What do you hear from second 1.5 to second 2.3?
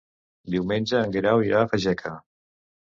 irà a Fageca.